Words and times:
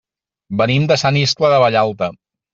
Venim 0.61 0.87
de 0.93 0.97
Sant 1.03 1.21
Iscle 1.25 1.53
de 1.55 1.61
Vallalta. 1.67 2.11